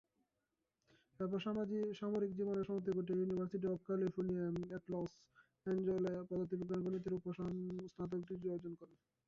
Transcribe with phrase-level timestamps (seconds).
[1.19, 1.39] এরপর
[1.95, 5.11] সামরিক জীবনের সমাপ্তি ঘটিয়ে ইউনিভার্সিটি অফ ক্যালিফোর্নিয়া অ্যাট লস
[5.65, 7.31] এঞ্জেলেস-এ পদার্থবিজ্ঞান ও গণিতের উপর
[7.87, 8.97] স্নাতক ডিগ্রি অর্জন করেন।